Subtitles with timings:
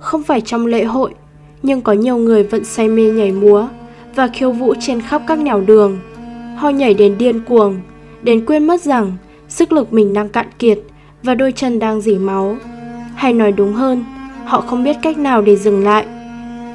[0.00, 1.14] không phải trong lễ hội,
[1.62, 3.68] nhưng có nhiều người vẫn say mê nhảy múa
[4.14, 5.98] và khiêu vũ trên khắp các nẻo đường.
[6.56, 7.80] Họ nhảy đến điên cuồng,
[8.22, 9.12] đến quên mất rằng
[9.48, 10.78] sức lực mình đang cạn kiệt
[11.22, 12.56] và đôi chân đang dỉ máu.
[13.14, 14.04] Hay nói đúng hơn,
[14.44, 16.06] họ không biết cách nào để dừng lại.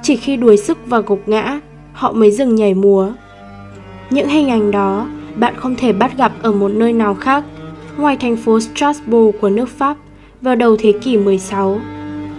[0.02, 1.60] Chỉ khi đuối sức và gục ngã,
[1.94, 3.12] họ mới dừng nhảy múa.
[4.10, 7.44] Những hình ảnh đó bạn không thể bắt gặp ở một nơi nào khác
[7.98, 9.98] ngoài thành phố Strasbourg của nước Pháp
[10.42, 11.80] vào đầu thế kỷ 16,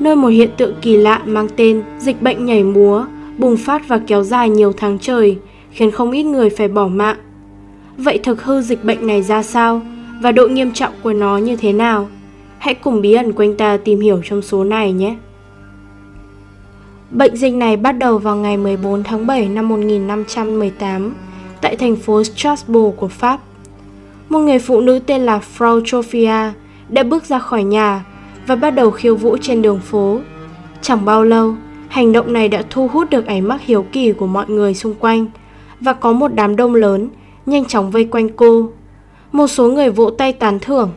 [0.06, 3.06] nơi một hiện tượng kỳ lạ mang tên dịch bệnh nhảy múa
[3.38, 5.38] bùng phát và kéo dài nhiều tháng trời,
[5.70, 7.16] khiến không ít người phải bỏ mạng.
[7.96, 9.80] Vậy thực hư dịch bệnh này ra sao
[10.22, 12.08] và độ nghiêm trọng của nó như thế nào?
[12.58, 15.16] Hãy cùng bí ẩn quanh ta tìm hiểu trong số này nhé.
[17.10, 21.14] Bệnh dịch này bắt đầu vào ngày 14 tháng 7 năm 1518
[21.60, 23.40] tại thành phố Strasbourg của Pháp.
[24.28, 26.52] Một người phụ nữ tên là Frau Sophia
[26.88, 28.04] đã bước ra khỏi nhà
[28.46, 30.18] và bắt đầu khiêu vũ trên đường phố.
[30.82, 31.54] Chẳng bao lâu,
[31.88, 34.94] hành động này đã thu hút được ánh mắt hiếu kỳ của mọi người xung
[34.94, 35.26] quanh
[35.80, 37.08] và có một đám đông lớn
[37.46, 38.70] nhanh chóng vây quanh cô.
[39.32, 40.92] Một số người vỗ tay tán thưởng,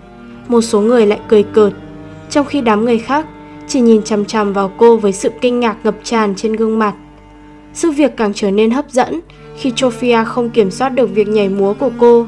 [0.48, 1.74] một số người lại cười cợt,
[2.30, 3.26] trong khi đám người khác
[3.68, 6.94] chỉ nhìn chằm chằm vào cô với sự kinh ngạc ngập tràn trên gương mặt.
[7.74, 9.20] Sự việc càng trở nên hấp dẫn
[9.58, 12.28] khi Sophia không kiểm soát được việc nhảy múa của cô.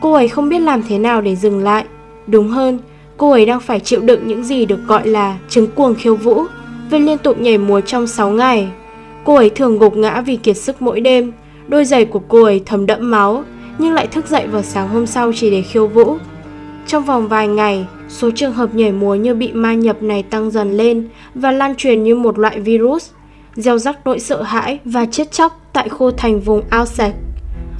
[0.00, 1.84] Cô ấy không biết làm thế nào để dừng lại.
[2.26, 2.78] Đúng hơn,
[3.16, 6.44] cô ấy đang phải chịu đựng những gì được gọi là chứng cuồng khiêu vũ
[6.90, 8.68] vì liên tục nhảy múa trong 6 ngày.
[9.24, 11.32] Cô ấy thường gục ngã vì kiệt sức mỗi đêm.
[11.68, 13.44] Đôi giày của cô ấy thấm đẫm máu,
[13.78, 16.16] nhưng lại thức dậy vào sáng hôm sau chỉ để khiêu vũ.
[16.86, 20.50] Trong vòng vài ngày, số trường hợp nhảy múa như bị ma nhập này tăng
[20.50, 23.10] dần lên và lan truyền như một loại virus,
[23.56, 27.14] gieo rắc nỗi sợ hãi và chết chóc tại khu thành vùng ao sạch.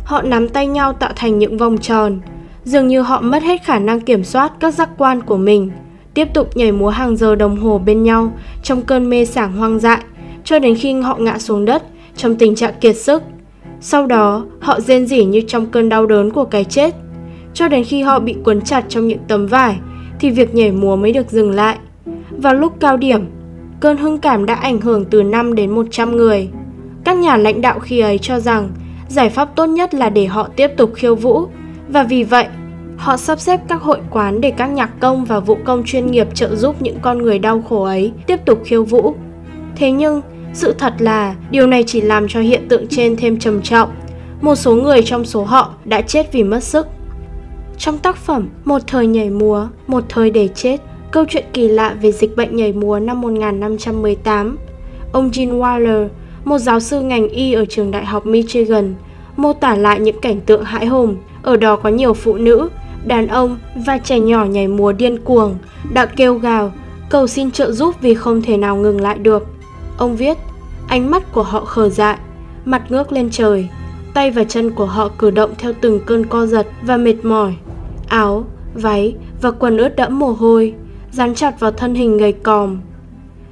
[0.04, 2.20] Họ nắm tay nhau tạo thành những vòng tròn,
[2.64, 5.70] dường như họ mất hết khả năng kiểm soát các giác quan của mình,
[6.14, 8.32] tiếp tục nhảy múa hàng giờ đồng hồ bên nhau
[8.62, 10.02] trong cơn mê sảng hoang dại,
[10.44, 11.82] cho đến khi họ ngã xuống đất
[12.16, 13.22] trong tình trạng kiệt sức.
[13.80, 16.94] Sau đó, họ rên rỉ như trong cơn đau đớn của cái chết.
[17.54, 19.76] Cho đến khi họ bị cuốn chặt trong những tấm vải,
[20.20, 21.78] thì việc nhảy múa mới được dừng lại.
[22.30, 23.24] Vào lúc cao điểm,
[23.80, 26.48] cơn hưng cảm đã ảnh hưởng từ 5 đến 100 người.
[27.04, 28.70] Các nhà lãnh đạo khi ấy cho rằng
[29.08, 31.46] giải pháp tốt nhất là để họ tiếp tục khiêu vũ
[31.92, 32.46] và vì vậy
[32.96, 36.28] họ sắp xếp các hội quán để các nhạc công và vũ công chuyên nghiệp
[36.34, 39.14] trợ giúp những con người đau khổ ấy tiếp tục khiêu vũ.
[39.76, 40.20] Thế nhưng,
[40.54, 43.90] sự thật là điều này chỉ làm cho hiện tượng trên thêm trầm trọng.
[44.40, 46.86] Một số người trong số họ đã chết vì mất sức.
[47.78, 51.96] Trong tác phẩm Một thời nhảy múa, một thời để chết, câu chuyện kỳ lạ
[52.02, 54.58] về dịch bệnh nhảy múa năm 1518,
[55.12, 56.08] ông Gene Waller
[56.44, 58.94] một giáo sư ngành y ở trường đại học Michigan,
[59.36, 61.16] mô tả lại những cảnh tượng hãi hùng.
[61.42, 62.68] Ở đó có nhiều phụ nữ,
[63.04, 65.56] đàn ông và trẻ nhỏ nhảy múa điên cuồng,
[65.92, 66.72] đã kêu gào,
[67.10, 69.46] cầu xin trợ giúp vì không thể nào ngừng lại được.
[69.98, 70.38] Ông viết,
[70.88, 72.18] ánh mắt của họ khờ dại,
[72.64, 73.68] mặt ngước lên trời,
[74.14, 77.54] tay và chân của họ cử động theo từng cơn co giật và mệt mỏi.
[78.08, 78.44] Áo,
[78.74, 80.74] váy và quần ướt đẫm mồ hôi,
[81.10, 82.78] dán chặt vào thân hình gầy còm,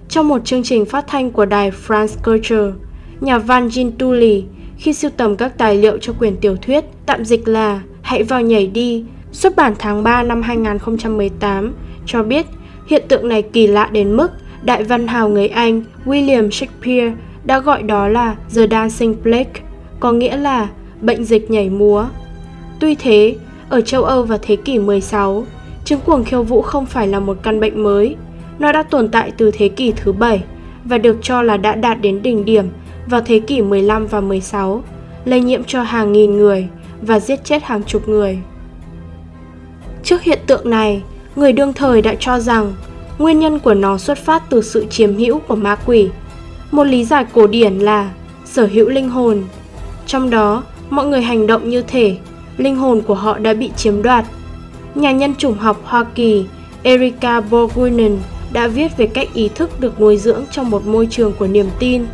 [0.09, 2.79] trong một chương trình phát thanh của đài France Culture,
[3.21, 4.45] nhà văn Jean Tully
[4.81, 8.43] khi sưu tầm các tài liệu cho quyền tiểu thuyết tạm dịch là Hãy vào
[8.43, 11.75] nhảy đi, xuất bản tháng 3 năm 2018,
[12.07, 12.47] cho biết
[12.87, 14.31] hiện tượng này kỳ lạ đến mức
[14.63, 17.13] đại văn hào người Anh William Shakespeare
[17.45, 19.53] đã gọi đó là The Dancing Plague,
[20.01, 20.69] có nghĩa là
[21.01, 22.07] bệnh dịch nhảy múa.
[22.81, 23.37] Tuy thế,
[23.69, 25.45] ở châu Âu vào thế kỷ 16,
[25.85, 28.17] chứng cuồng khiêu vũ không phải là một căn bệnh mới,
[28.59, 30.43] nó đã tồn tại từ thế kỷ thứ bảy
[30.85, 32.65] và được cho là đã đạt đến đỉnh điểm
[33.11, 34.83] vào thế kỷ 15 và 16,
[35.25, 36.69] lây nhiễm cho hàng nghìn người
[37.03, 38.39] và giết chết hàng chục người.
[40.03, 41.03] Trước hiện tượng này,
[41.37, 42.75] người đương thời đã cho rằng
[43.19, 46.09] nguyên nhân của nó xuất phát từ sự chiếm hữu của ma quỷ.
[46.71, 48.11] Một lý giải cổ điển là
[48.45, 49.43] sở hữu linh hồn.
[50.07, 52.17] Trong đó, mọi người hành động như thể
[52.57, 54.25] linh hồn của họ đã bị chiếm đoạt.
[54.95, 56.45] Nhà nhân chủng học Hoa Kỳ
[56.83, 58.19] Erika Borguinen
[58.53, 61.67] đã viết về cách ý thức được nuôi dưỡng trong một môi trường của niềm
[61.79, 62.07] tin.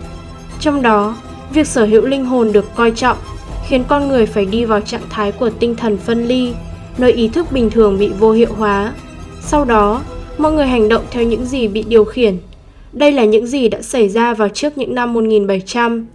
[0.67, 1.17] Trong đó,
[1.51, 3.17] việc sở hữu linh hồn được coi trọng
[3.69, 6.53] khiến con người phải đi vào trạng thái của tinh thần phân ly,
[6.99, 8.93] nơi ý thức bình thường bị vô hiệu hóa.
[9.41, 10.03] Sau đó,
[10.39, 12.37] mọi người hành động theo những gì bị điều khiển.
[12.93, 16.07] Đây là những gì đã xảy ra vào trước những năm 1700.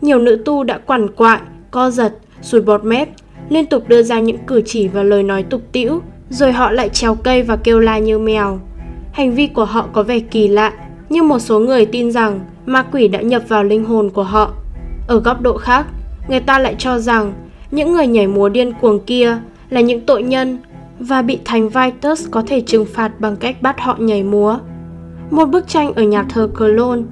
[0.00, 3.08] Nhiều nữ tu đã quằn quại, co giật, sùi bọt mép,
[3.48, 6.00] liên tục đưa ra những cử chỉ và lời nói tục tĩu,
[6.30, 8.60] rồi họ lại trèo cây và kêu la như mèo.
[9.12, 10.72] Hành vi của họ có vẻ kỳ lạ,
[11.08, 14.52] nhưng một số người tin rằng ma quỷ đã nhập vào linh hồn của họ.
[15.08, 15.86] Ở góc độ khác,
[16.28, 17.32] người ta lại cho rằng
[17.70, 19.38] những người nhảy múa điên cuồng kia
[19.70, 20.58] là những tội nhân
[20.98, 24.58] và bị thành Vitus có thể trừng phạt bằng cách bắt họ nhảy múa.
[25.30, 27.02] Một bức tranh ở nhà thờ Cologne,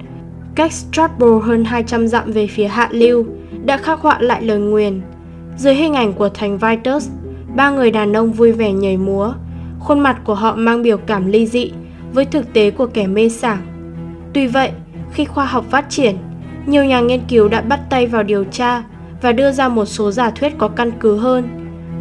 [0.55, 3.25] cách Strasbourg hơn 200 dặm về phía hạ lưu,
[3.65, 5.01] đã khắc họa lại lời nguyền.
[5.57, 7.09] Dưới hình ảnh của thành Vitus,
[7.55, 9.33] ba người đàn ông vui vẻ nhảy múa,
[9.79, 11.71] khuôn mặt của họ mang biểu cảm ly dị
[12.13, 13.57] với thực tế của kẻ mê sảng.
[14.33, 14.71] Tuy vậy,
[15.15, 16.17] khi khoa học phát triển,
[16.65, 18.83] nhiều nhà nghiên cứu đã bắt tay vào điều tra
[19.21, 21.43] và đưa ra một số giả thuyết có căn cứ hơn.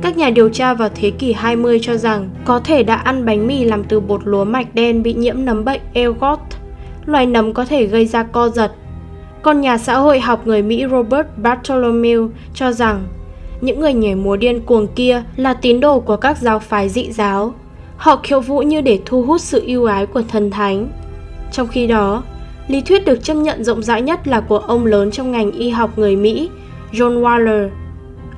[0.02, 3.46] Các nhà điều tra vào thế kỷ 20 cho rằng có thể đã ăn bánh
[3.46, 6.38] mì làm từ bột lúa mạch đen bị nhiễm nấm bệnh Elgot,
[7.06, 8.72] loài nấm có thể gây ra co giật.
[9.42, 13.04] Còn nhà xã hội học người Mỹ Robert Bartholomew cho rằng
[13.60, 17.12] những người nhảy múa điên cuồng kia là tín đồ của các giáo phái dị
[17.12, 17.54] giáo.
[17.96, 20.88] Họ khiêu vũ như để thu hút sự yêu ái của thần thánh.
[21.52, 22.22] Trong khi đó,
[22.68, 25.70] lý thuyết được chấp nhận rộng rãi nhất là của ông lớn trong ngành y
[25.70, 26.50] học người Mỹ,
[26.92, 27.70] John Waller.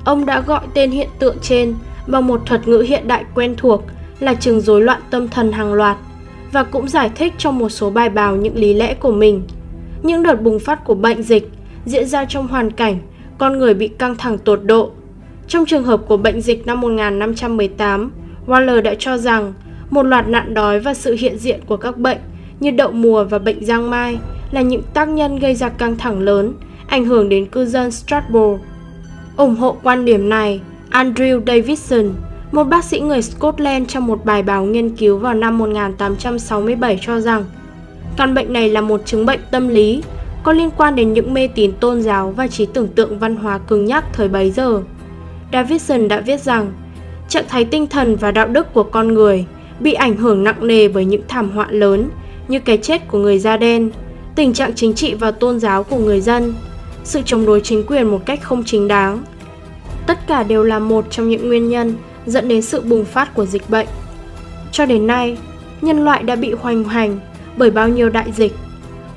[0.05, 1.75] Ông đã gọi tên hiện tượng trên
[2.07, 3.83] bằng một thuật ngữ hiện đại quen thuộc
[4.19, 5.97] là chứng rối loạn tâm thần hàng loạt
[6.51, 9.43] và cũng giải thích trong một số bài báo những lý lẽ của mình.
[10.03, 11.49] Những đợt bùng phát của bệnh dịch
[11.85, 12.99] diễn ra trong hoàn cảnh
[13.37, 14.91] con người bị căng thẳng tột độ.
[15.47, 18.11] Trong trường hợp của bệnh dịch năm 1518,
[18.47, 19.53] Waller đã cho rằng
[19.89, 22.17] một loạt nạn đói và sự hiện diện của các bệnh
[22.59, 24.19] như đậu mùa và bệnh giang mai
[24.51, 26.53] là những tác nhân gây ra căng thẳng lớn,
[26.87, 28.61] ảnh hưởng đến cư dân Strasbourg.
[29.37, 30.61] ủng hộ quan điểm này,
[30.91, 32.13] Andrew Davidson,
[32.51, 37.19] một bác sĩ người Scotland trong một bài báo nghiên cứu vào năm 1867 cho
[37.19, 37.45] rằng
[38.17, 40.03] căn bệnh này là một chứng bệnh tâm lý
[40.43, 43.57] có liên quan đến những mê tín tôn giáo và trí tưởng tượng văn hóa
[43.57, 44.81] cứng nhắc thời bấy giờ.
[45.53, 46.71] Davidson đã viết rằng
[47.29, 49.45] trạng thái tinh thần và đạo đức của con người
[49.79, 52.09] bị ảnh hưởng nặng nề bởi những thảm họa lớn
[52.47, 53.89] như cái chết của người da đen,
[54.35, 56.53] tình trạng chính trị và tôn giáo của người dân,
[57.03, 59.23] sự chống đối chính quyền một cách không chính đáng.
[60.07, 61.93] Tất cả đều là một trong những nguyên nhân
[62.25, 63.87] dẫn đến sự bùng phát của dịch bệnh.
[64.71, 65.37] Cho đến nay,
[65.81, 67.19] nhân loại đã bị hoành hành
[67.57, 68.53] bởi bao nhiêu đại dịch.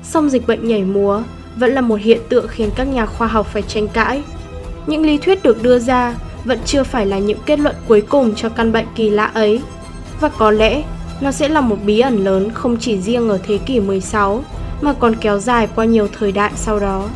[0.03, 1.23] Song dịch bệnh nhảy múa
[1.55, 4.23] vẫn là một hiện tượng khiến các nhà khoa học phải tranh cãi.
[4.87, 8.35] Những lý thuyết được đưa ra vẫn chưa phải là những kết luận cuối cùng
[8.35, 9.61] cho căn bệnh kỳ lạ ấy.
[10.19, 10.83] Và có lẽ
[11.21, 14.43] nó sẽ là một bí ẩn lớn không chỉ riêng ở thế kỷ 16
[14.81, 17.09] mà còn kéo dài qua nhiều thời đại sau đó.